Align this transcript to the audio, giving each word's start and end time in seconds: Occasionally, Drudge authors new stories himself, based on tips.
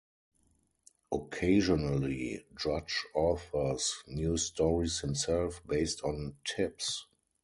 Occasionally, 1.13 2.43
Drudge 2.55 3.05
authors 3.13 4.01
new 4.07 4.35
stories 4.35 5.01
himself, 5.01 5.61
based 5.67 6.01
on 6.03 6.37
tips. 6.43 7.05